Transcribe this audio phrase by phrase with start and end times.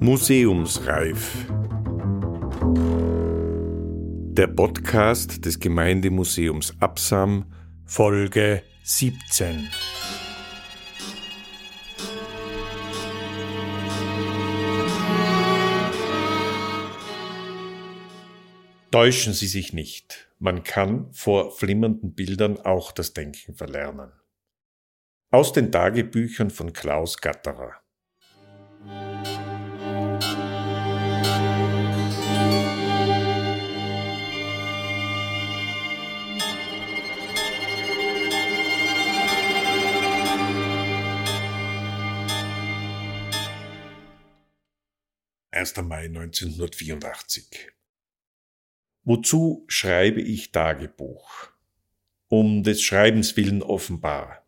[0.00, 1.46] Museumsreif.
[4.32, 7.52] Der Podcast des Gemeindemuseums Absam,
[7.84, 9.68] Folge 17.
[18.90, 24.10] Täuschen Sie sich nicht, man kann vor flimmernden Bildern auch das Denken verlernen.
[25.30, 27.82] Aus den Tagebüchern von Klaus Gatterer.
[45.50, 45.76] 1.
[45.82, 47.68] Mai 1984.
[49.02, 51.50] Wozu schreibe ich Tagebuch?
[52.28, 54.47] Um des Schreibens willen offenbar.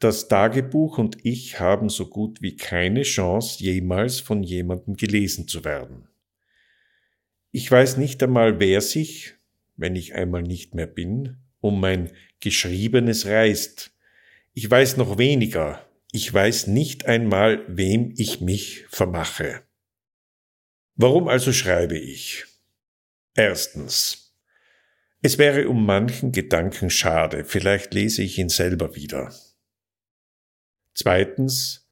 [0.00, 5.64] Das Tagebuch und ich haben so gut wie keine Chance, jemals von jemandem gelesen zu
[5.64, 6.08] werden.
[7.50, 9.34] Ich weiß nicht einmal, wer sich,
[9.76, 13.90] wenn ich einmal nicht mehr bin, um mein Geschriebenes reißt.
[14.54, 19.62] Ich weiß noch weniger, ich weiß nicht einmal, wem ich mich vermache.
[20.94, 22.44] Warum also schreibe ich?
[23.34, 24.34] Erstens.
[25.22, 29.32] Es wäre um manchen Gedanken schade, vielleicht lese ich ihn selber wieder.
[31.00, 31.88] Zweitens.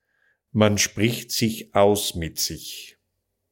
[0.50, 2.96] Man spricht sich aus mit sich.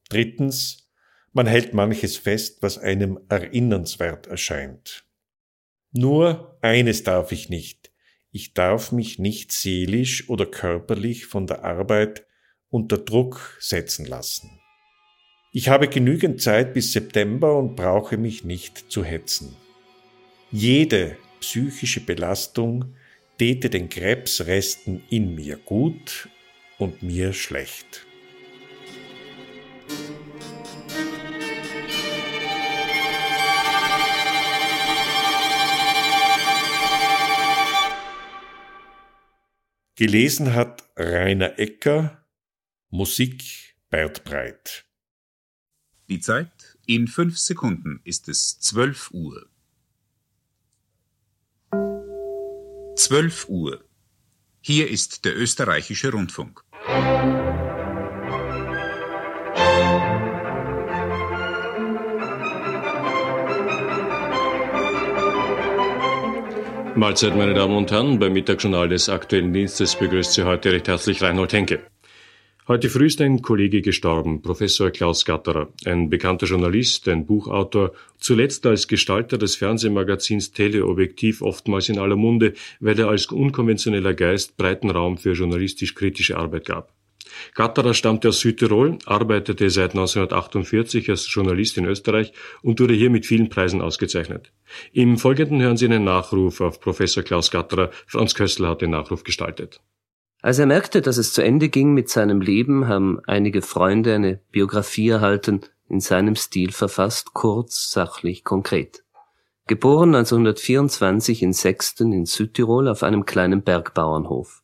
[0.08, 0.90] Drittens.
[1.32, 5.04] Man hält manches fest, was einem erinnernswert erscheint.
[5.92, 7.92] Nur eines darf ich nicht.
[8.32, 12.26] Ich darf mich nicht seelisch oder körperlich von der Arbeit
[12.68, 14.58] unter Druck setzen lassen.
[15.52, 19.54] Ich habe genügend Zeit bis September und brauche mich nicht zu hetzen.
[20.50, 22.96] Jede psychische Belastung
[23.44, 26.30] täte den Krebsresten in mir gut
[26.78, 28.06] und mir schlecht.
[39.96, 42.26] Gelesen hat Rainer Ecker,
[42.88, 44.86] Musik Bert Breit.
[46.08, 46.78] Die Zeit?
[46.86, 49.50] In fünf Sekunden ist es zwölf Uhr.
[53.06, 53.84] Zwölf Uhr.
[54.62, 56.62] Hier ist der österreichische Rundfunk.
[66.94, 68.18] Mahlzeit, meine Damen und Herren.
[68.18, 71.80] Beim Mittagsjournal des Aktuellen Dienstes begrüßt Sie heute recht herzlich Reinhold Henke.
[72.66, 78.64] Heute früh ist ein Kollege gestorben, Professor Klaus Gatterer, ein bekannter Journalist, ein Buchautor, zuletzt
[78.64, 84.88] als Gestalter des Fernsehmagazins Teleobjektiv oftmals in aller Munde, weil er als unkonventioneller Geist breiten
[84.88, 86.94] Raum für journalistisch-kritische Arbeit gab.
[87.54, 92.32] Gatterer stammte aus Südtirol, arbeitete seit 1948 als Journalist in Österreich
[92.62, 94.52] und wurde hier mit vielen Preisen ausgezeichnet.
[94.94, 97.90] Im Folgenden hören Sie einen Nachruf auf Professor Klaus Gatterer.
[98.06, 99.80] Franz Köstler hat den Nachruf gestaltet.
[100.44, 104.40] Als er merkte, dass es zu Ende ging mit seinem Leben, haben einige Freunde eine
[104.52, 109.04] Biografie erhalten, in seinem Stil verfasst, kurz, sachlich, konkret.
[109.68, 114.62] Geboren 1924 in Sexten in Südtirol auf einem kleinen Bergbauernhof.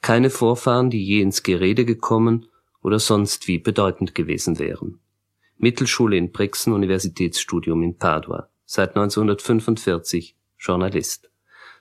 [0.00, 2.46] Keine Vorfahren, die je ins Gerede gekommen
[2.82, 5.00] oder sonst wie bedeutend gewesen wären.
[5.58, 8.48] Mittelschule in Brixen, Universitätsstudium in Padua.
[8.64, 11.30] Seit 1945 Journalist.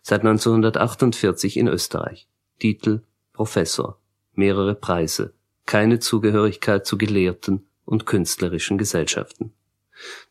[0.01, 2.27] Seit 1948 in Österreich.
[2.59, 3.03] Titel
[3.39, 3.97] Professor,
[4.33, 5.33] mehrere Preise,
[5.65, 9.53] keine Zugehörigkeit zu gelehrten und künstlerischen Gesellschaften.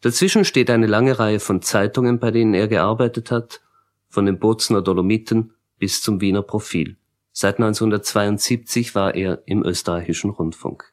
[0.03, 3.63] Dazwischen steht eine lange Reihe von Zeitungen, bei denen er gearbeitet hat,
[4.11, 6.99] von den Bozner Dolomiten bis zum Wiener Profil.
[7.33, 10.93] Seit 1972 war er im österreichischen Rundfunk.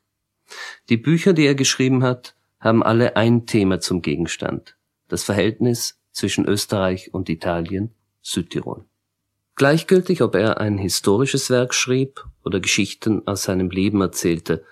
[0.87, 4.77] Die Bücher, die er geschrieben hat, haben alle ein Thema zum Gegenstand,
[5.09, 8.85] das Verhältnis zwischen Österreich und Italien, Südtirol.
[9.55, 14.65] Gleichgültig, ob er ein historisches Werk schrieb oder Geschichten aus seinem Leben erzählte,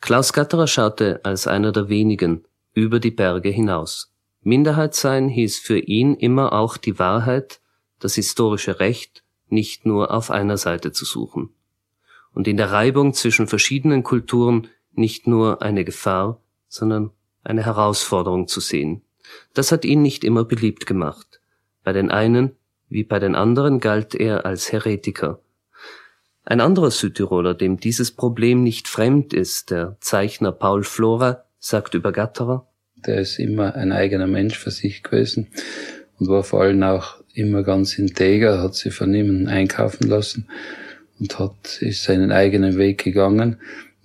[0.00, 4.12] Klaus Gatterer schaute als einer der wenigen über die Berge hinaus.
[4.40, 7.60] Minderheit sein hieß für ihn immer auch die Wahrheit,
[8.00, 11.50] das historische Recht nicht nur auf einer Seite zu suchen.
[12.32, 17.10] Und in der Reibung zwischen verschiedenen Kulturen nicht nur eine Gefahr, sondern
[17.44, 19.02] eine Herausforderung zu sehen.
[19.52, 21.40] Das hat ihn nicht immer beliebt gemacht.
[21.84, 22.56] Bei den einen
[22.92, 25.40] wie bei den anderen galt er als Heretiker.
[26.44, 32.12] Ein anderer Südtiroler, dem dieses Problem nicht fremd ist, der Zeichner Paul Flora, sagt über
[32.12, 32.68] Gatterer,
[33.06, 35.48] der ist immer ein eigener Mensch für sich gewesen
[36.18, 40.48] und war vor allem auch immer ganz integer, hat sich von ihm einkaufen lassen
[41.18, 43.56] und hat, ist seinen eigenen Weg gegangen.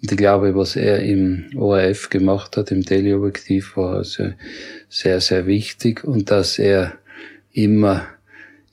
[0.01, 4.31] Und ich glaube, was er im ORF gemacht hat, im Teleobjektiv, war also
[4.87, 6.93] sehr, sehr wichtig und dass er
[7.51, 8.07] immer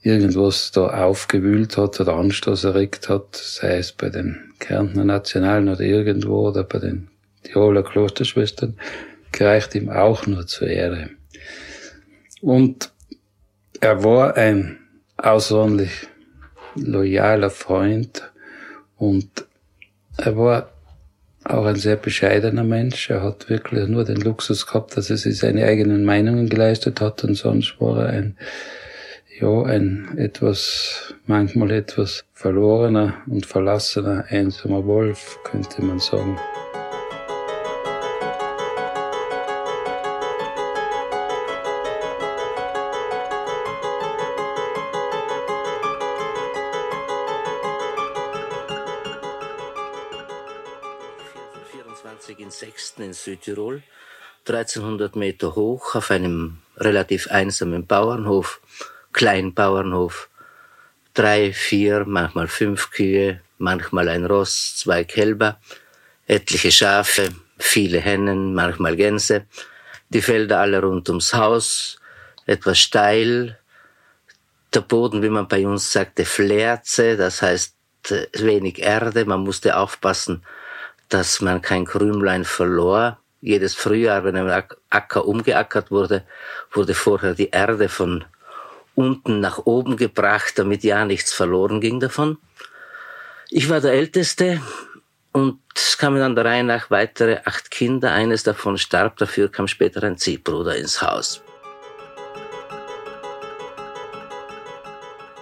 [0.05, 5.81] irgendwas da aufgewühlt hat oder Anstoß erregt hat, sei es bei den Kärntner Nationalen oder
[5.81, 7.09] irgendwo oder bei den
[7.43, 8.77] Tiroler Klosterschwestern,
[9.33, 11.11] gereicht ihm auch nur zur Ehre.
[12.43, 12.93] Und
[13.81, 14.79] er war ein
[15.17, 16.06] außerordentlich
[16.75, 18.31] loyaler Freund
[18.97, 19.47] und
[20.17, 20.71] er war
[21.45, 23.11] auch ein sehr bescheidener Mensch.
[23.11, 27.25] Er hat wirklich nur den Luxus gehabt, dass er sich seine eigenen Meinungen geleistet hat
[27.25, 28.37] und sonst war er ein,
[29.40, 36.38] ja, ein etwas, manchmal etwas verlorener und verlassener, einsamer Wolf, könnte man sagen.
[51.72, 53.82] 24 in Sechsten in Südtirol,
[54.46, 58.60] 1300 Meter hoch auf einem relativ einsamen Bauernhof,
[59.14, 60.28] Kleinbauernhof,
[61.14, 65.58] drei, vier, manchmal fünf Kühe, manchmal ein Ross, zwei Kälber,
[66.26, 69.46] etliche Schafe, viele Hennen, manchmal Gänse,
[70.11, 71.99] die Felder alle rund ums Haus,
[72.44, 73.58] etwas steil,
[74.75, 77.76] der Boden, wie man bei uns sagte, Flerze, das heißt
[78.10, 80.43] äh, wenig Erde, man musste aufpassen,
[81.08, 83.19] dass man kein Krümlein verlor.
[83.40, 86.25] Jedes Frühjahr, wenn ein Acker umgeackert wurde,
[86.72, 88.25] wurde vorher die Erde von
[88.94, 92.38] unten nach oben gebracht, damit ja nichts verloren ging davon.
[93.50, 94.61] Ich war der Älteste
[95.32, 98.12] und es kamen an der Reihe nach weitere acht Kinder.
[98.12, 101.43] Eines davon starb, dafür kam später ein Ziehbruder ins Haus.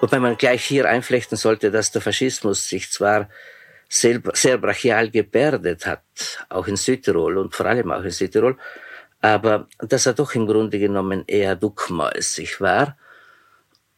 [0.00, 3.28] Wobei man gleich hier einflechten sollte, dass der Faschismus sich zwar
[3.88, 6.02] sehr brachial gebärdet hat,
[6.48, 8.56] auch in Südtirol und vor allem auch in Südtirol,
[9.20, 12.96] aber dass er doch im Grunde genommen eher duckmäusig war.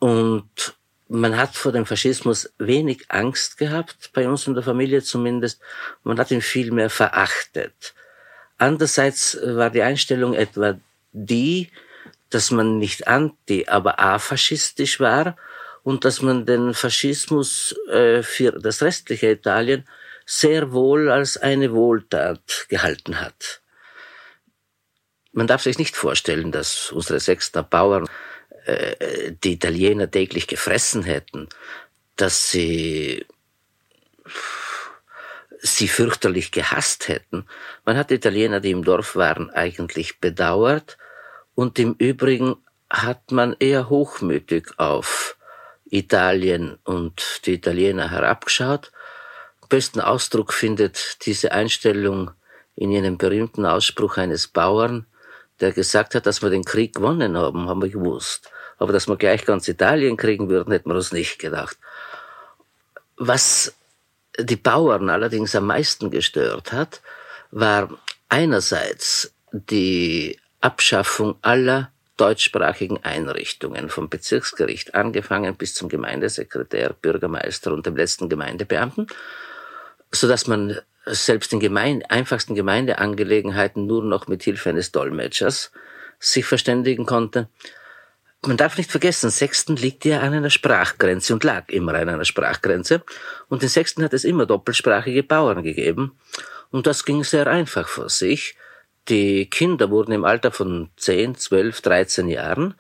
[0.05, 0.77] Und
[1.09, 5.62] man hat vor dem Faschismus wenig Angst gehabt, bei uns in der Familie zumindest.
[6.03, 7.95] Man hat ihn viel mehr verachtet.
[8.59, 10.79] Andererseits war die Einstellung etwa
[11.12, 11.71] die,
[12.29, 15.37] dass man nicht anti, aber afaschistisch war
[15.85, 19.89] und dass man den Faschismus äh, für das restliche Italien
[20.27, 23.62] sehr wohl als eine Wohltat gehalten hat.
[25.33, 28.06] Man darf sich nicht vorstellen, dass unsere Sechster Bauern
[28.65, 31.49] äh, die Italiener täglich gefressen hätten,
[32.17, 33.27] dass sie
[35.61, 37.47] sie fürchterlich gehasst hätten.
[37.85, 40.99] Man hat Italiener, die im Dorf waren, eigentlich bedauert
[41.55, 42.57] und im Übrigen
[42.91, 45.37] hat man eher hochmütig auf
[45.87, 48.93] Italien und die Italiener herabgeschaut.
[49.75, 52.31] Besten Ausdruck findet diese Einstellung
[52.77, 55.07] in jenem berühmten Ausspruch eines Bauern,
[55.65, 58.51] der gesagt hat, dass wir den Krieg gewonnen haben, haben wir gewusst.
[58.79, 61.79] Aber dass wir gleich ganz Italien kriegen würden, hätten wir uns nicht gedacht.
[63.17, 63.75] Was
[64.39, 67.01] die Bauern allerdings am meisten gestört hat,
[67.51, 67.89] war
[68.29, 77.97] einerseits die Abschaffung aller deutschsprachigen Einrichtungen, vom Bezirksgericht angefangen bis zum Gemeindesekretär, Bürgermeister und dem
[77.97, 79.07] letzten Gemeindebeamten,
[80.11, 85.70] so dass man selbst in gemein einfachsten Gemeindeangelegenheiten nur noch mit Hilfe eines Dolmetschers
[86.19, 87.49] sich verständigen konnte.
[88.46, 92.25] Man darf nicht vergessen, Sechsten liegt ja an einer Sprachgrenze und lag immer an einer
[92.25, 93.03] Sprachgrenze.
[93.49, 96.19] Und in Sechsten hat es immer doppelsprachige Bauern gegeben.
[96.70, 98.56] Und das ging sehr einfach vor sich.
[99.08, 102.75] Die Kinder wurden im Alter von 10, 12, 13 Jahren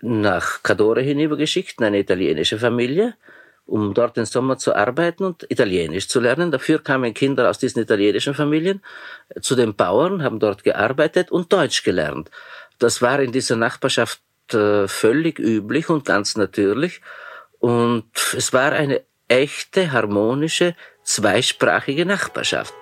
[0.00, 3.14] nach Cadore hinübergeschickt, in eine italienische Familie,
[3.66, 6.50] um dort den Sommer zu arbeiten und Italienisch zu lernen.
[6.50, 8.82] Dafür kamen Kinder aus diesen italienischen Familien
[9.40, 12.30] zu den Bauern, haben dort gearbeitet und Deutsch gelernt.
[12.78, 14.20] Das war in dieser Nachbarschaft
[14.52, 17.00] äh, völlig üblich und ganz natürlich.
[17.58, 18.04] Und
[18.36, 22.74] es war eine echte, harmonische, zweisprachige Nachbarschaft.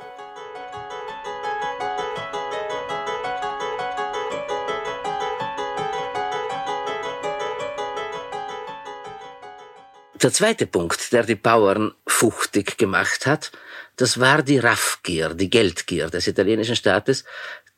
[10.24, 13.52] Der zweite Punkt, der die Bauern fuchtig gemacht hat,
[13.96, 17.26] das war die Raffgier, die Geldgier des italienischen Staates,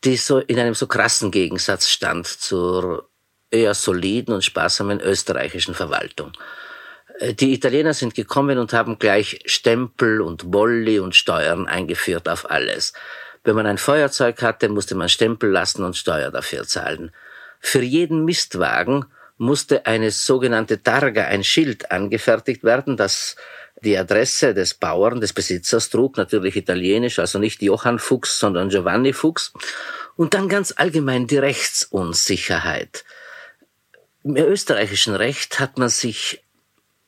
[0.04, 3.10] die so in einem so krassen Gegensatz stand zur
[3.50, 6.34] eher soliden und sparsamen österreichischen Verwaltung.
[7.18, 12.48] Äh, die Italiener sind gekommen und haben gleich Stempel und Bolli und Steuern eingeführt auf
[12.48, 12.92] alles.
[13.42, 17.10] Wenn man ein Feuerzeug hatte, musste man Stempel lassen und Steuer dafür zahlen.
[17.58, 19.06] Für jeden Mistwagen
[19.38, 23.36] musste eine sogenannte Targa, ein Schild angefertigt werden, das
[23.82, 29.12] Die Adresse des Bauern, des Besitzers trug natürlich italienisch, also nicht Johann Fuchs, sondern Giovanni
[29.12, 29.52] Fuchs.
[30.16, 33.04] Und dann ganz allgemein die Rechtsunsicherheit.
[34.24, 36.42] Im österreichischen Recht hat man sich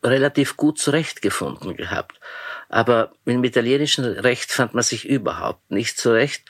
[0.05, 2.21] relativ gut zurechtgefunden gehabt.
[2.69, 6.45] Aber im italienischen Recht fand man sich überhaupt nicht zurecht.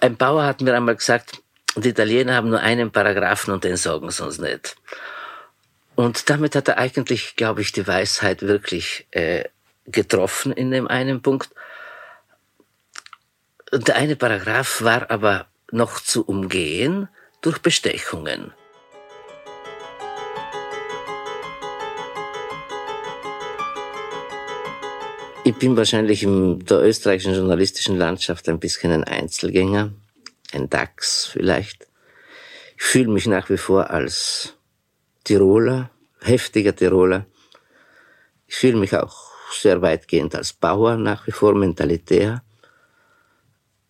[0.00, 1.42] Ein Bauer hat mir einmal gesagt,
[1.84, 4.76] die Italiener haben nur einen Paragraphen und den sagen sie uns nicht.
[5.94, 9.44] Und damit hat er eigentlich, glaube ich, die Weisheit wirklich äh,
[9.86, 11.50] getroffen in dem einen Punkt.
[13.72, 17.08] Der eine Paragraph war aber noch zu umgehen
[17.40, 18.52] durch Bestechungen.
[25.44, 29.92] Ich bin wahrscheinlich in der österreichischen journalistischen Landschaft ein bisschen ein Einzelgänger,
[30.52, 31.86] ein Dachs vielleicht.
[32.76, 34.54] Ich fühle mich nach wie vor als
[35.24, 35.90] Tiroler,
[36.20, 37.26] heftiger Tiroler.
[38.46, 42.42] Ich fühle mich auch sehr weitgehend als Bauer, nach wie vor mentalitär.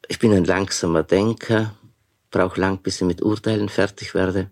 [0.08, 1.74] Ich bin ein langsamer Denker,
[2.30, 4.50] brauche lang, bis ich mit Urteilen fertig werde.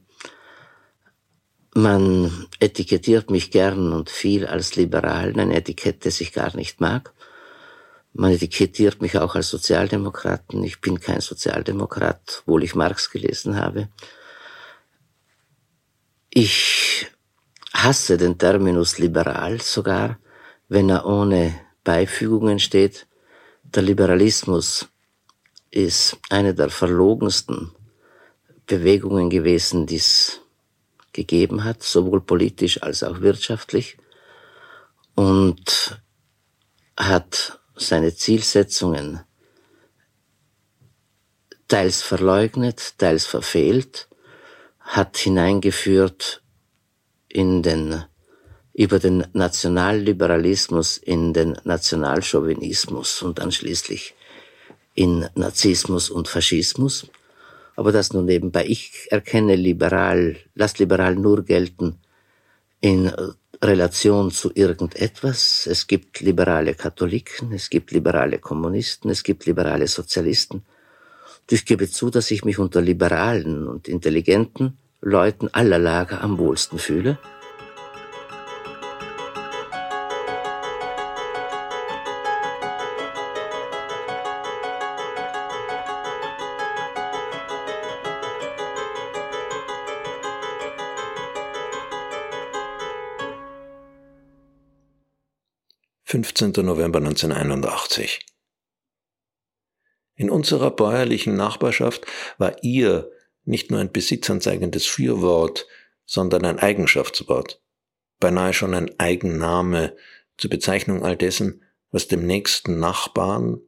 [1.75, 7.12] Man etikettiert mich gern und viel als liberal, ein Etikett, das ich gar nicht mag.
[8.18, 10.64] Man etikettiert mich auch als Sozialdemokraten.
[10.64, 13.90] Ich bin kein Sozialdemokrat, obwohl ich Marx gelesen habe.
[16.30, 17.08] Ich
[17.75, 20.18] hasse den Terminus liberal sogar,
[20.66, 23.06] wenn er ohne Beifügungen steht.
[23.64, 24.88] Der Liberalismus
[25.70, 27.73] ist eine der verlogensten
[28.64, 30.40] Bewegungen gewesen, die es
[31.12, 33.99] gegeben hat, sowohl politisch als auch wirtschaftlich,
[35.14, 36.00] und
[36.96, 39.21] hat seine Zielsetzungen
[41.68, 44.09] teils verleugnet, teils verfehlt,
[44.80, 46.42] hat hineingeführt
[47.28, 48.04] in den,
[48.73, 54.14] über den Nationalliberalismus in den Nationalchauvinismus und dann schließlich
[54.95, 57.06] in Nazismus und Faschismus
[57.76, 58.64] aber das nur nebenbei.
[58.66, 61.99] Ich erkenne liberal, lass liberal nur gelten
[62.80, 63.12] in
[63.62, 65.66] Relation zu irgendetwas.
[65.66, 70.58] Es gibt liberale Katholiken, es gibt liberale Kommunisten, es gibt liberale Sozialisten.
[70.58, 76.38] Und ich gebe zu, dass ich mich unter liberalen und intelligenten Leuten aller Lager am
[76.38, 77.18] wohlsten fühle.
[96.25, 96.52] 15.
[96.64, 98.20] November 1981.
[100.14, 102.06] In unserer bäuerlichen Nachbarschaft
[102.38, 103.11] war ihr
[103.44, 105.66] nicht nur ein besitzanzeigendes Fürwort,
[106.06, 107.61] sondern ein Eigenschaftswort,
[108.18, 109.94] beinahe schon ein Eigenname
[110.38, 113.61] zur Bezeichnung all dessen, was dem nächsten Nachbarn,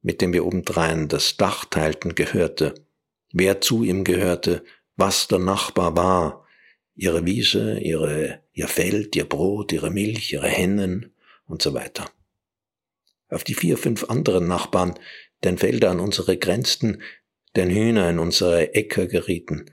[0.00, 2.74] mit dem wir obendrein das Dach teilten, gehörte,
[3.32, 4.64] wer zu ihm gehörte,
[4.96, 6.48] was der Nachbar war,
[6.96, 11.11] ihre Wiese, ihre, ihr Feld, ihr Brot, ihre Milch, ihre Hennen,
[11.52, 12.10] und so weiter.
[13.28, 14.98] Auf die vier, fünf anderen Nachbarn,
[15.44, 17.02] deren Felder an unsere grenzten,
[17.54, 19.70] deren Hühner in unsere Äcker gerieten,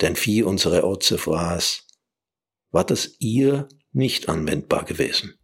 [0.00, 1.86] deren Vieh unsere Otze fraß,
[2.70, 5.36] war das ihr nicht anwendbar gewesen.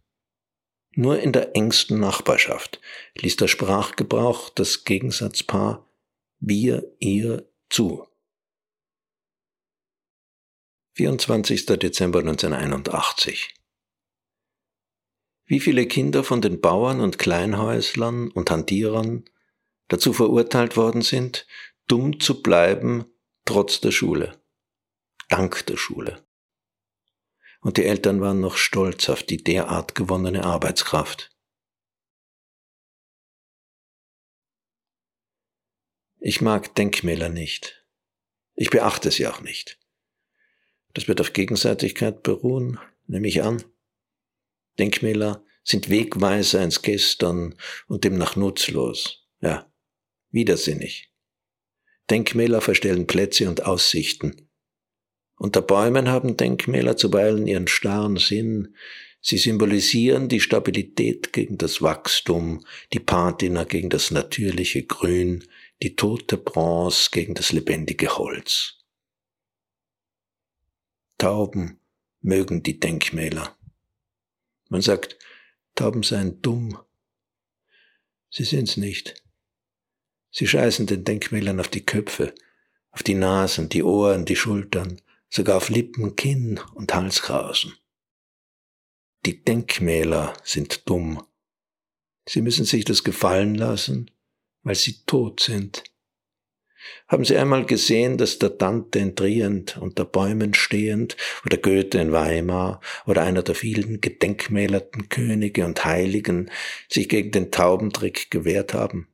[0.95, 2.79] Nur in der engsten Nachbarschaft
[3.15, 5.89] ließ der Sprachgebrauch das Gegensatzpaar
[6.39, 8.07] wir, ihr zu.
[10.95, 11.65] 24.
[11.65, 13.62] Dezember 1981
[15.53, 19.23] wie viele Kinder von den Bauern und Kleinhäuslern und Hantierern
[19.87, 21.45] dazu verurteilt worden sind,
[21.85, 23.05] dumm zu bleiben
[23.45, 24.41] trotz der Schule,
[25.29, 26.25] dank der Schule.
[27.61, 31.29] Und die Eltern waren noch stolz auf die derart gewonnene Arbeitskraft.
[36.19, 37.85] Ich mag Denkmäler nicht.
[38.55, 39.77] Ich beachte sie auch nicht.
[40.95, 43.63] Das wird auf Gegenseitigkeit beruhen, nehme ich an.
[44.79, 47.55] Denkmäler sind Wegweiser ins Gestern
[47.87, 49.27] und demnach nutzlos.
[49.41, 49.71] Ja,
[50.31, 51.11] widersinnig.
[52.09, 54.49] Denkmäler verstellen Plätze und Aussichten.
[55.37, 58.75] Unter Bäumen haben Denkmäler zuweilen ihren starren Sinn.
[59.21, 65.45] Sie symbolisieren die Stabilität gegen das Wachstum, die Patina gegen das natürliche Grün,
[65.81, 68.79] die tote Bronze gegen das lebendige Holz.
[71.17, 71.79] Tauben
[72.21, 73.57] mögen die Denkmäler.
[74.73, 75.19] Man sagt,
[75.75, 76.79] Tauben seien dumm.
[78.31, 79.23] Sie sind's nicht.
[80.31, 82.33] Sie scheißen den Denkmälern auf die Köpfe,
[82.89, 84.99] auf die Nasen, die Ohren, die Schultern,
[85.29, 87.75] sogar auf Lippen, Kinn und Halskrausen.
[89.27, 91.23] Die Denkmäler sind dumm.
[92.27, 94.09] Sie müssen sich das gefallen lassen,
[94.63, 95.83] weil sie tot sind.
[97.07, 102.11] Haben Sie einmal gesehen, dass der Dante in Trient unter Bäumen stehend oder Goethe in
[102.11, 106.49] Weimar oder einer der vielen gedenkmälerten Könige und Heiligen
[106.89, 109.07] sich gegen den Taubentrick gewehrt haben?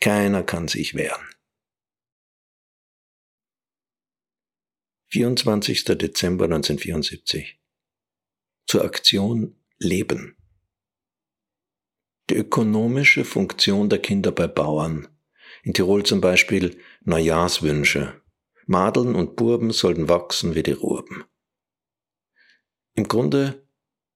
[0.00, 1.26] Keiner kann sich wehren.
[5.12, 5.84] 24.
[5.86, 7.58] Dezember 1974
[8.68, 10.36] Zur Aktion Leben
[12.30, 15.08] Die ökonomische Funktion der Kinder bei Bauern
[15.62, 18.20] in Tirol zum Beispiel Neujahrswünsche.
[18.66, 21.24] Madeln und Burben sollten wachsen wie die Rurben.
[22.94, 23.66] Im Grunde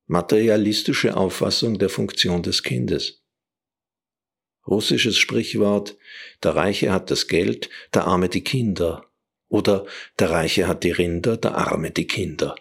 [0.07, 3.25] materialistische Auffassung der Funktion des Kindes.
[4.67, 5.97] Russisches Sprichwort,
[6.43, 9.11] der Reiche hat das Geld, der Arme die Kinder.
[9.49, 9.87] Oder
[10.19, 12.57] der Reiche hat die Rinder, der Arme die Kinder.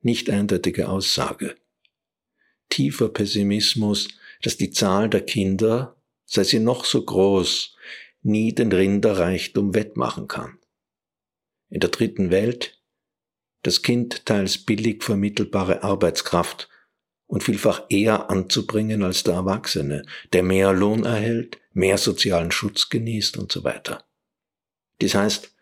[0.00, 1.56] Nicht eindeutige Aussage.
[2.68, 4.08] Tiefer Pessimismus,
[4.42, 5.99] dass die Zahl der Kinder
[6.30, 7.74] sei sie noch so groß,
[8.22, 10.58] nie den Rinderreichtum wettmachen kann.
[11.68, 12.80] In der dritten Welt
[13.62, 16.68] das Kind teils billig vermittelbare Arbeitskraft
[17.26, 23.36] und vielfach eher anzubringen als der Erwachsene, der mehr Lohn erhält, mehr sozialen Schutz genießt
[23.36, 24.04] und so weiter.
[25.00, 25.54] Dies heißt,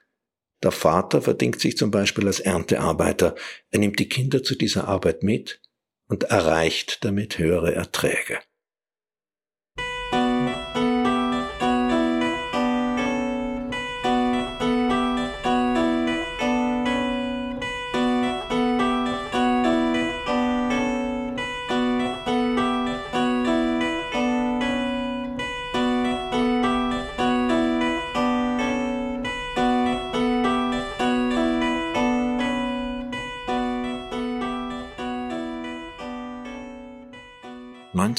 [0.63, 3.35] der Vater verdingt sich zum Beispiel als Erntearbeiter,
[3.71, 5.61] er nimmt die Kinder zu dieser Arbeit mit
[6.09, 8.39] und erreicht damit höhere Erträge.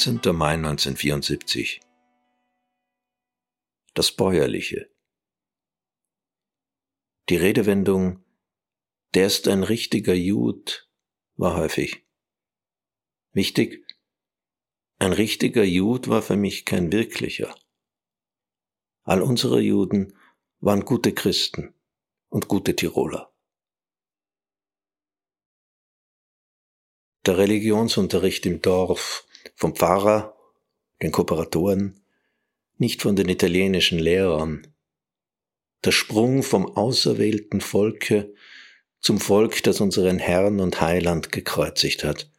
[0.06, 0.34] 19.
[0.34, 1.82] Mai 1974
[3.92, 4.90] Das Bäuerliche
[7.28, 8.24] Die Redewendung
[9.12, 10.88] Der ist ein richtiger Jud
[11.36, 12.06] war häufig.
[13.32, 13.86] Wichtig,
[14.98, 17.54] ein richtiger Jud war für mich kein wirklicher.
[19.02, 20.16] All unsere Juden
[20.60, 21.74] waren gute Christen
[22.30, 23.34] und gute Tiroler.
[27.26, 30.36] Der Religionsunterricht im Dorf vom Pfarrer,
[31.02, 32.00] den Kooperatoren,
[32.78, 34.66] nicht von den italienischen Lehrern.
[35.84, 38.34] Der Sprung vom auserwählten Volke
[39.00, 42.30] zum Volk, das unseren Herrn und Heiland gekreuzigt hat,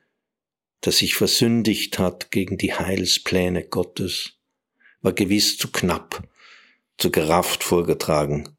[0.81, 4.33] das sich versündigt hat gegen die Heilspläne Gottes,
[5.01, 6.27] war gewiss zu knapp,
[6.97, 8.49] zu gerafft vorgetragen,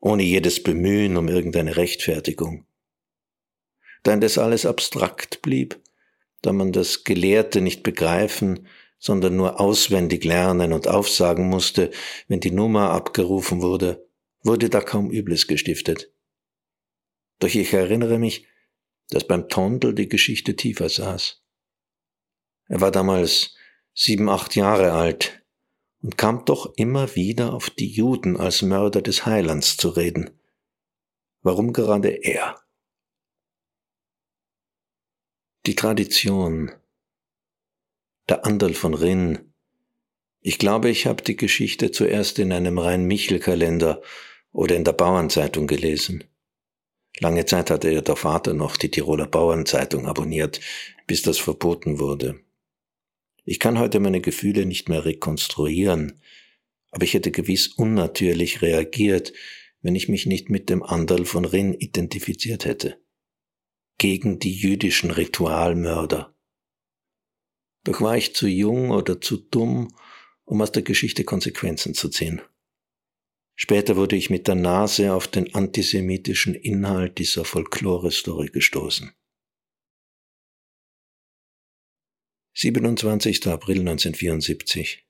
[0.00, 2.66] ohne jedes Bemühen um irgendeine Rechtfertigung.
[4.02, 5.80] Da das alles abstrakt blieb,
[6.46, 11.90] da man das Gelehrte nicht begreifen, sondern nur auswendig lernen und aufsagen musste,
[12.28, 14.08] wenn die Nummer abgerufen wurde,
[14.44, 16.12] wurde da kaum Übles gestiftet.
[17.40, 18.46] Doch ich erinnere mich,
[19.10, 21.42] dass beim Tondel die Geschichte tiefer saß.
[22.68, 23.56] Er war damals
[23.92, 25.42] sieben, acht Jahre alt
[26.00, 30.30] und kam doch immer wieder auf die Juden als Mörder des Heilands zu reden.
[31.42, 32.65] Warum gerade er?
[35.66, 36.70] Die Tradition.
[38.28, 39.52] Der Anderl von Rinn.
[40.40, 44.00] Ich glaube, ich habe die Geschichte zuerst in einem Rhein-Michel-Kalender
[44.52, 46.22] oder in der Bauernzeitung gelesen.
[47.18, 50.60] Lange Zeit hatte ja der Vater noch die Tiroler Bauernzeitung abonniert,
[51.08, 52.38] bis das verboten wurde.
[53.44, 56.20] Ich kann heute meine Gefühle nicht mehr rekonstruieren,
[56.92, 59.32] aber ich hätte gewiss unnatürlich reagiert,
[59.82, 63.00] wenn ich mich nicht mit dem Anderl von Rinn identifiziert hätte
[63.98, 66.34] gegen die jüdischen Ritualmörder.
[67.84, 69.94] Doch war ich zu jung oder zu dumm,
[70.44, 72.42] um aus der Geschichte Konsequenzen zu ziehen.
[73.54, 79.12] Später wurde ich mit der Nase auf den antisemitischen Inhalt dieser Folklore-Story gestoßen.
[82.54, 83.46] 27.
[83.48, 85.06] April 1974.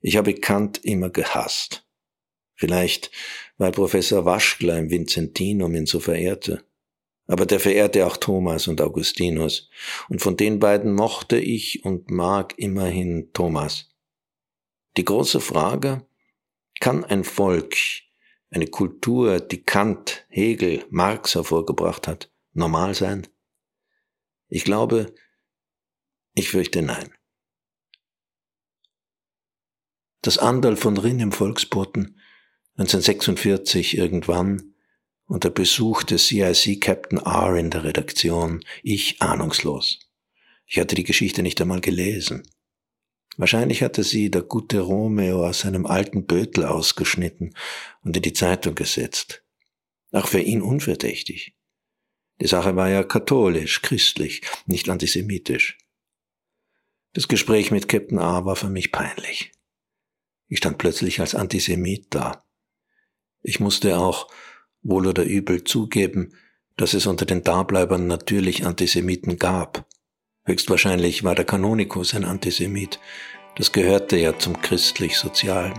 [0.00, 1.86] Ich habe Kant immer gehasst.
[2.56, 3.10] Vielleicht,
[3.56, 6.64] weil Professor Waschler im Vincentinum ihn so verehrte.
[7.26, 9.70] Aber der verehrte auch Thomas und Augustinus,
[10.08, 13.94] und von den beiden mochte ich und mag immerhin Thomas.
[14.96, 16.06] Die große Frage,
[16.80, 17.76] kann ein Volk,
[18.50, 23.26] eine Kultur, die Kant, Hegel, Marx hervorgebracht hat, normal sein?
[24.48, 25.14] Ich glaube,
[26.34, 27.12] ich fürchte nein.
[30.20, 32.20] Das Andal von Rinn im Volksboten,
[32.76, 34.73] 1946 irgendwann,
[35.26, 39.98] und der Besuch des CIC Captain R in der Redaktion, ich ahnungslos.
[40.66, 42.42] Ich hatte die Geschichte nicht einmal gelesen.
[43.36, 47.54] Wahrscheinlich hatte sie der gute Romeo aus seinem alten Bötel ausgeschnitten
[48.02, 49.44] und in die Zeitung gesetzt.
[50.12, 51.56] Auch für ihn unverdächtig.
[52.40, 55.78] Die Sache war ja katholisch, christlich, nicht antisemitisch.
[57.12, 59.52] Das Gespräch mit Captain A war für mich peinlich.
[60.48, 62.44] Ich stand plötzlich als Antisemit da.
[63.42, 64.30] Ich musste auch,
[64.84, 66.34] wohl oder übel, zugeben,
[66.76, 69.86] dass es unter den Dableibern natürlich Antisemiten gab.
[70.44, 73.00] Höchstwahrscheinlich war der Kanonikus ein Antisemit.
[73.56, 75.74] Das gehörte ja zum christlich-sozialen.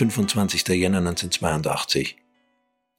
[0.00, 0.66] 25.
[0.68, 2.16] Jänner 1982.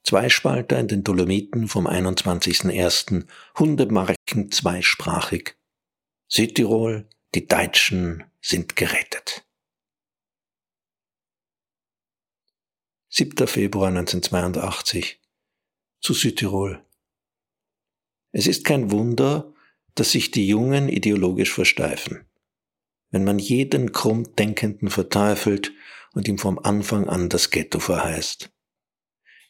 [0.04, 3.26] Zweispalter in den Dolomiten vom 21.01.
[3.58, 5.56] Hundemarken zweisprachig.
[6.28, 9.44] Südtirol, die Deutschen sind gerettet.
[13.08, 13.48] 7.
[13.48, 15.20] Februar 1982.
[16.00, 16.84] Zu Südtirol.
[18.30, 19.52] Es ist kein Wunder,
[19.96, 22.24] dass sich die Jungen ideologisch versteifen.
[23.10, 25.72] Wenn man jeden Krummdenkenden verteufelt
[26.12, 28.50] und ihm vom Anfang an das Ghetto verheißt.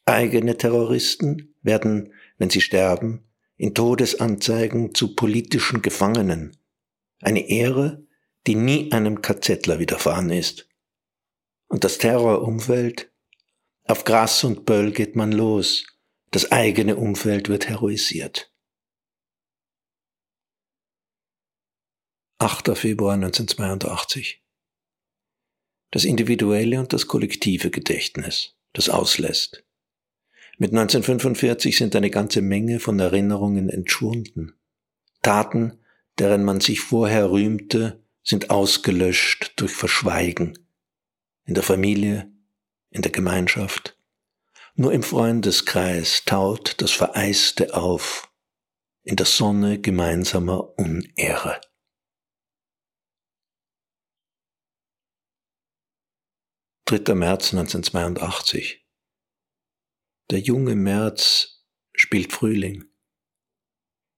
[0.05, 3.25] Eigene Terroristen werden, wenn sie sterben,
[3.57, 6.57] in Todesanzeigen zu politischen Gefangenen.
[7.20, 8.05] Eine Ehre,
[8.46, 10.68] die nie einem KZler widerfahren ist.
[11.68, 13.12] Und das Terrorumfeld?
[13.85, 15.87] Auf Gras und Böll geht man los.
[16.31, 18.53] Das eigene Umfeld wird heroisiert.
[22.38, 22.77] 8.
[22.77, 24.41] Februar 1982
[25.92, 29.62] das individuelle und das kollektive Gedächtnis, das auslässt.
[30.59, 34.55] Mit 1945 sind eine ganze Menge von Erinnerungen entschwunden.
[35.22, 35.78] Taten,
[36.18, 40.59] deren man sich vorher rühmte, sind ausgelöscht durch Verschweigen.
[41.44, 42.31] In der Familie,
[42.90, 43.96] in der Gemeinschaft.
[44.74, 48.31] Nur im Freundeskreis taut das Vereiste auf,
[49.02, 51.61] in der Sonne gemeinsamer Unehre.
[56.92, 57.14] 3.
[57.14, 58.85] März 1982.
[60.28, 62.85] Der junge März spielt Frühling.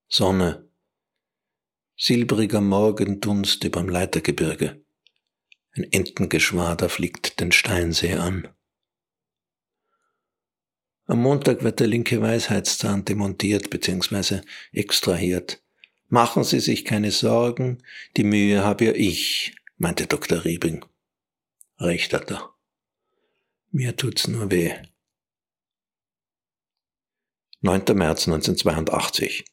[0.09, 0.69] Sonne.
[1.97, 4.85] Silbriger Morgendunst überm Leitergebirge.
[5.77, 8.49] Ein Entengeschwader fliegt den Steinsee an.
[11.07, 14.41] Am Montag wird der linke Weisheitszahn demontiert bzw.
[14.73, 15.63] extrahiert.
[16.09, 17.85] Machen Sie sich keine Sorgen,
[18.17, 20.45] die Mühe habe ja ich, meinte Dr.
[20.45, 20.85] Riebing.
[21.79, 22.54] Recht hat er.
[23.77, 24.73] Mir tut's nur weh.
[27.63, 27.83] 9.
[27.97, 29.45] März 1982.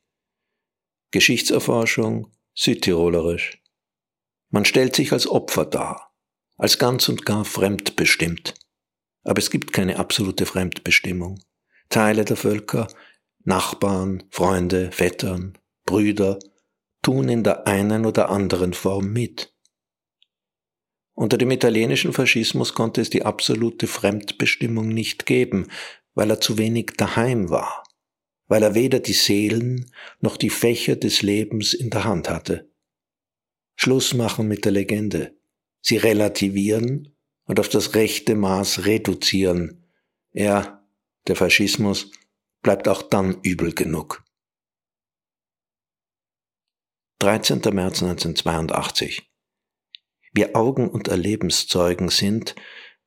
[1.09, 3.63] Geschichtserforschung, Südtirolerisch.
[4.51, 6.13] Man stellt sich als Opfer dar,
[6.57, 8.53] als ganz und gar fremdbestimmt.
[9.23, 11.43] Aber es gibt keine absolute Fremdbestimmung.
[11.89, 12.89] Teile der Völker,
[13.43, 15.57] Nachbarn, Freunde, Vettern,
[15.87, 16.37] Brüder
[17.01, 19.51] tun in der einen oder anderen Form mit.
[21.21, 25.67] Unter dem italienischen Faschismus konnte es die absolute Fremdbestimmung nicht geben,
[26.15, 27.83] weil er zu wenig daheim war,
[28.47, 32.71] weil er weder die Seelen noch die Fächer des Lebens in der Hand hatte.
[33.75, 35.37] Schluss machen mit der Legende,
[35.79, 39.85] sie relativieren und auf das rechte Maß reduzieren.
[40.31, 40.83] Er,
[41.27, 42.09] der Faschismus,
[42.63, 44.23] bleibt auch dann übel genug.
[47.19, 47.59] 13.
[47.75, 49.30] März 1982
[50.31, 52.55] wir Augen- und Erlebenszeugen sind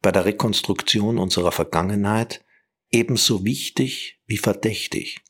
[0.03, 2.45] bei der Rekonstruktion unserer Vergangenheit
[2.91, 5.23] ebenso wichtig wie verdächtig.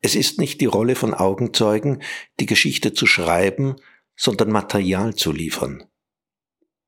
[0.00, 2.02] Es ist nicht die Rolle von Augenzeugen,
[2.40, 3.76] die Geschichte zu schreiben,
[4.16, 5.88] sondern Material zu liefern.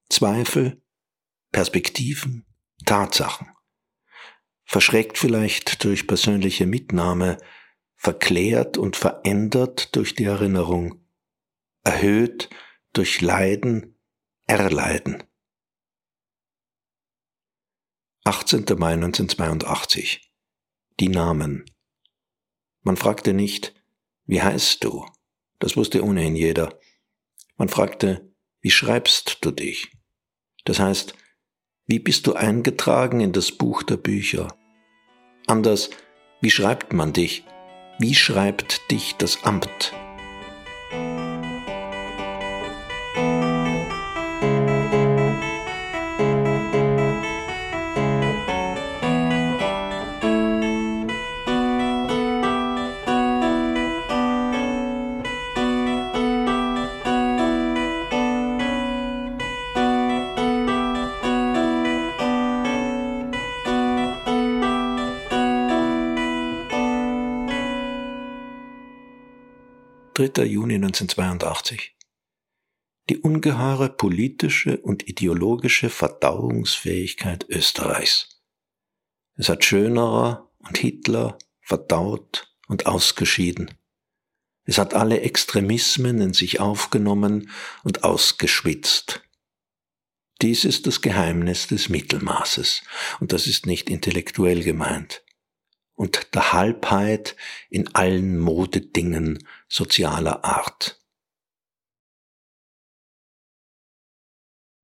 [0.08, 0.82] Zweifel,
[1.52, 2.44] Perspektiven,
[2.84, 3.48] Tatsachen.
[4.64, 7.38] Verschreckt vielleicht durch persönliche Mitnahme,
[7.96, 11.04] verklärt und verändert durch die Erinnerung,
[11.84, 12.50] erhöht
[12.94, 13.98] durch Leiden
[14.46, 15.22] erleiden.
[18.24, 18.64] 18.
[18.78, 20.32] Mai 1982.
[21.00, 21.64] Die Namen.
[22.82, 23.74] Man fragte nicht,
[24.26, 25.06] wie heißt du?
[25.58, 26.78] Das wusste ohnehin jeder.
[27.56, 29.92] Man fragte, wie schreibst du dich?
[30.64, 31.14] Das heißt,
[31.86, 34.56] wie bist du eingetragen in das Buch der Bücher?
[35.46, 35.90] Anders,
[36.40, 37.44] Wie schreibt man dich?
[37.98, 39.94] Wie schreibt dich das Amt?
[70.30, 70.44] 3.
[70.44, 71.94] Juni 1982.
[73.10, 78.42] Die ungeheure politische und ideologische Verdauungsfähigkeit Österreichs.
[79.36, 83.72] Es hat Schönerer und Hitler verdaut und ausgeschieden.
[84.64, 87.50] Es hat alle Extremismen in sich aufgenommen
[87.82, 89.20] und ausgeschwitzt.
[90.40, 92.82] Dies ist das Geheimnis des Mittelmaßes,
[93.20, 95.24] und das ist nicht intellektuell gemeint
[95.94, 97.36] und der Halbheit
[97.70, 101.04] in allen Modedingen sozialer Art.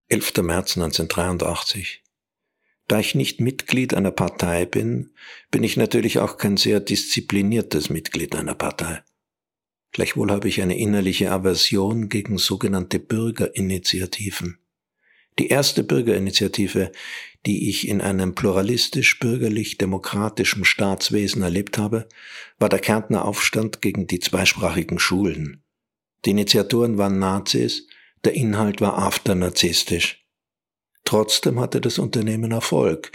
[0.08, 0.38] 11.
[0.42, 2.02] März 1983.
[2.88, 5.14] Da ich nicht Mitglied einer Partei bin,
[5.52, 9.04] bin ich natürlich auch kein sehr diszipliniertes Mitglied einer Partei.
[9.92, 14.58] Gleichwohl habe ich eine innerliche Aversion gegen sogenannte Bürgerinitiativen.
[15.38, 16.92] Die erste Bürgerinitiative,
[17.46, 22.08] die ich in einem pluralistisch-bürgerlich-demokratischen Staatswesen erlebt habe,
[22.58, 25.62] war der Kärntner Aufstand gegen die zweisprachigen Schulen.
[26.24, 27.86] Die Initiatoren waren Nazis,
[28.24, 30.26] der Inhalt war afternazistisch.
[31.04, 33.10] Trotzdem hatte das Unternehmen Erfolg.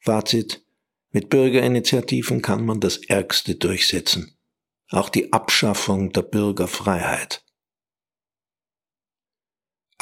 [0.00, 0.64] Fazit.
[1.12, 4.36] Mit Bürgerinitiativen kann man das Ärgste durchsetzen.
[4.88, 7.44] Auch die Abschaffung der Bürgerfreiheit.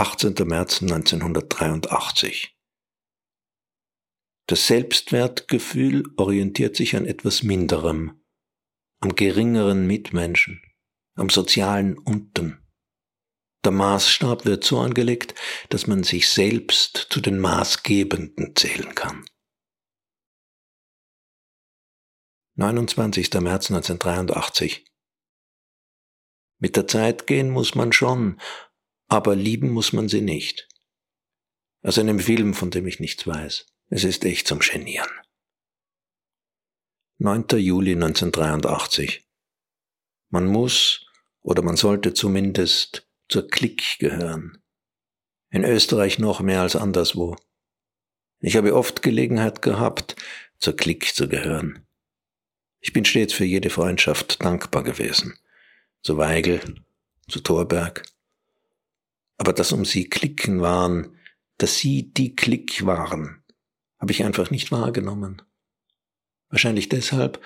[0.01, 0.35] 18.
[0.47, 2.57] März 1983
[4.47, 8.25] das Selbstwertgefühl orientiert sich an etwas Minderem,
[9.01, 10.63] am geringeren Mitmenschen,
[11.17, 12.67] am sozialen Unten.
[13.63, 15.35] Der Maßstab wird so angelegt,
[15.69, 19.27] dass man sich selbst zu den Maßgebenden zählen kann.
[22.55, 23.35] 29.
[23.35, 24.87] März 1983
[26.59, 28.41] Mit der Zeit gehen muss man schon,
[29.11, 30.69] aber lieben muss man sie nicht.
[31.83, 33.67] Aus einem Film, von dem ich nichts weiß.
[33.89, 35.11] Es ist echt zum Genieren.
[37.19, 37.45] 9.
[37.59, 39.27] Juli 1983.
[40.29, 41.07] Man muss
[41.43, 44.63] oder man sollte zumindest zur Klick gehören.
[45.51, 47.37] In Österreich noch mehr als anderswo.
[48.39, 50.15] Ich habe oft Gelegenheit gehabt,
[50.59, 51.85] zur Klick zu gehören.
[52.79, 55.37] Ich bin stets für jede Freundschaft dankbar gewesen.
[56.03, 56.77] Zu Weigel,
[57.29, 58.05] zu Thorberg.
[59.41, 61.17] Aber dass um sie Klicken waren,
[61.57, 63.43] dass sie die Klick waren,
[63.99, 65.41] habe ich einfach nicht wahrgenommen.
[66.51, 67.43] Wahrscheinlich deshalb,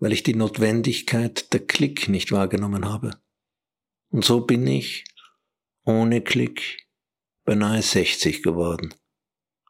[0.00, 3.22] weil ich die Notwendigkeit der Klick nicht wahrgenommen habe.
[4.08, 5.04] Und so bin ich,
[5.84, 6.88] ohne Klick,
[7.44, 8.92] beinahe 60 geworden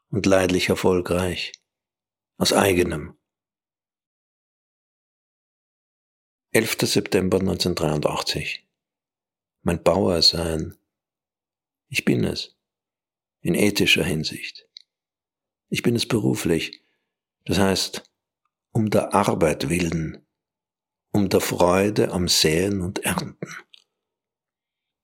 [0.09, 1.51] und leidlich erfolgreich,
[2.37, 3.15] aus eigenem.
[6.53, 6.77] 11.
[6.81, 8.67] September 1983.
[9.61, 10.75] Mein Bauersein.
[11.93, 12.55] Ich bin es,
[13.41, 14.65] in ethischer Hinsicht.
[15.67, 16.81] Ich bin es beruflich.
[17.43, 18.09] Das heißt,
[18.71, 20.25] um der Arbeit willen,
[21.11, 23.57] um der Freude am Säen und Ernten.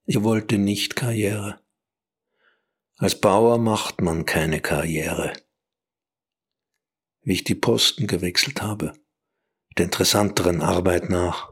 [0.06, 1.60] Ich wollte nicht Karriere.
[2.96, 5.34] Als Bauer macht man keine Karriere.
[7.20, 8.94] Wie ich die Posten gewechselt habe,
[9.78, 11.52] der interessanteren Arbeit nach,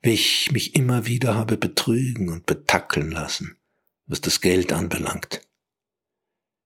[0.00, 3.59] wie ich mich immer wieder habe betrügen und betackeln lassen,
[4.10, 5.40] was das Geld anbelangt.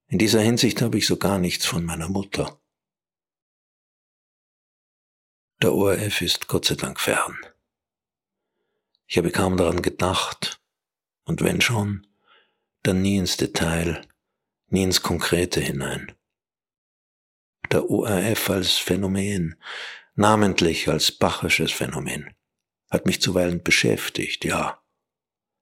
[0.07, 2.59] In dieser Hinsicht habe ich so gar nichts von meiner Mutter.
[5.61, 7.37] Der ORF ist Gott sei Dank fern.
[9.05, 10.59] Ich habe kaum daran gedacht,
[11.25, 12.07] und wenn schon,
[12.81, 14.01] dann nie ins Detail,
[14.67, 16.15] nie ins Konkrete hinein.
[17.71, 19.55] Der ORF als Phänomen,
[20.15, 22.33] namentlich als bachisches Phänomen,
[22.89, 24.83] hat mich zuweilen beschäftigt, ja.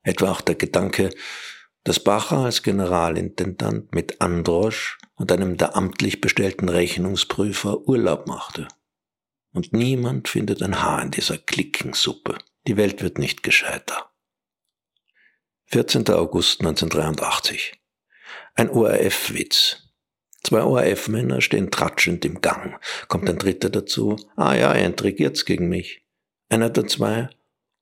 [0.03, 1.09] Etwa auch der Gedanke,
[1.83, 8.67] dass Bacher als Generalintendant mit Androsch und einem der amtlich bestellten Rechnungsprüfer Urlaub machte.
[9.53, 12.37] Und niemand findet ein Haar in dieser Klickensuppe.
[12.67, 14.11] Die Welt wird nicht gescheiter.
[15.67, 16.07] 14.
[16.09, 17.79] August 1983.
[18.55, 19.83] Ein ORF-Witz.
[20.43, 22.79] Zwei ORF-Männer stehen tratschend im Gang.
[23.07, 24.17] Kommt ein dritter dazu.
[24.35, 26.05] Ah ja, er intrigiert's gegen mich.
[26.49, 27.29] Einer der zwei.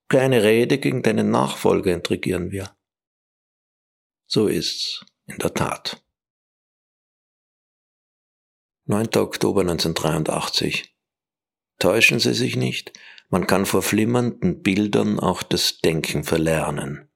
[0.08, 2.70] Keine Rede gegen deinen Nachfolger intrigieren wir.
[4.34, 6.02] So ist's in der Tat.
[8.86, 9.08] 9.
[9.16, 10.96] Oktober 1983.
[11.78, 17.10] Täuschen Sie sich nicht, man kann vor flimmernden Bildern auch das Denken verlernen.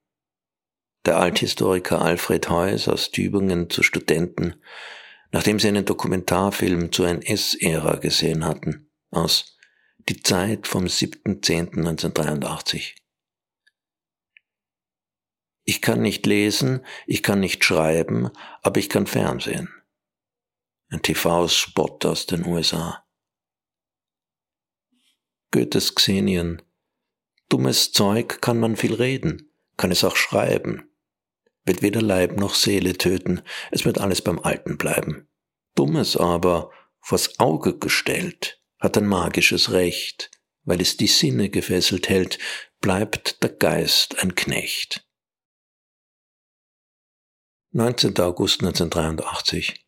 [1.07, 4.61] Der Althistoriker Alfred Heuss aus Tübingen zu Studenten,
[5.31, 9.57] nachdem sie einen Dokumentarfilm zur NS-Ära gesehen hatten, aus
[10.07, 13.06] Die Zeit vom 7.10.1983.
[15.69, 18.29] Ich kann nicht lesen, ich kann nicht schreiben,
[18.61, 19.67] aber ich kann Fernsehen.
[20.87, 23.05] Ein TV-Spot aus den USA.
[25.51, 26.61] Goethes Xenien.
[27.49, 30.89] Dummes Zeug kann man viel reden, kann es auch schreiben.
[31.65, 35.27] Wird weder Leib noch Seele töten, es wird alles beim Alten bleiben.
[35.75, 40.31] Dummes aber, vors Auge gestellt, hat ein magisches Recht,
[40.63, 42.39] weil es die Sinne gefesselt hält,
[42.79, 45.06] bleibt der Geist ein Knecht.
[47.73, 48.17] 19.
[48.19, 49.85] August 1983.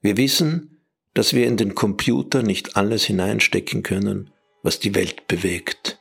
[0.00, 0.82] Wir wissen,
[1.14, 4.32] dass wir in den Computer nicht alles hineinstecken können,
[4.64, 5.96] was die Welt bewegt.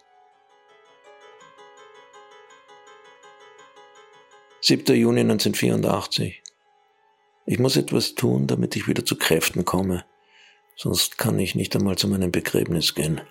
[4.62, 4.96] 7.
[4.96, 6.42] Juni 1984.
[7.46, 10.04] Ich muss etwas tun, damit ich wieder zu Kräften komme,
[10.76, 13.22] sonst kann ich nicht einmal zu meinem Begräbnis gehen.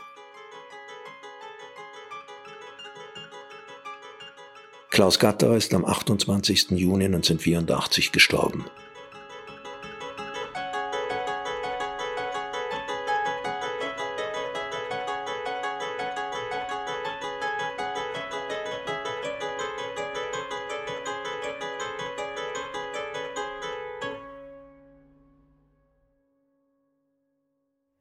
[4.94, 6.70] Klaus Gatterer ist am 28.
[6.70, 8.64] Juni 1984 gestorben.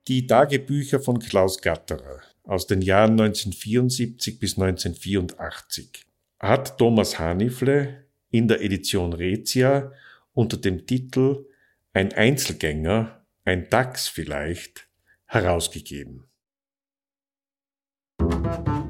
[0.08, 6.13] Die Tagebücher von Klaus Gatterer aus den Jahren 1974 bis 1984
[6.44, 9.94] hat Thomas Hanifle in der Edition Rezia
[10.34, 11.48] unter dem Titel
[11.94, 14.90] Ein Einzelgänger, ein Dachs vielleicht
[15.26, 16.26] herausgegeben.
[18.20, 18.83] Musik